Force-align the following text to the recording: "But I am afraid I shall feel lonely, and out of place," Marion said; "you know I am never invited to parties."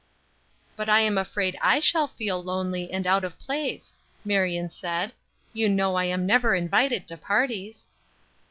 "But 0.75 0.89
I 0.89 1.01
am 1.01 1.15
afraid 1.15 1.59
I 1.61 1.79
shall 1.79 2.07
feel 2.07 2.41
lonely, 2.43 2.91
and 2.91 3.05
out 3.05 3.23
of 3.23 3.37
place," 3.37 3.95
Marion 4.25 4.71
said; 4.71 5.13
"you 5.53 5.69
know 5.69 5.93
I 5.93 6.05
am 6.05 6.25
never 6.25 6.55
invited 6.55 7.07
to 7.09 7.17
parties." 7.17 7.87